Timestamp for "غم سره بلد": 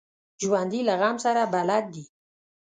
1.01-1.85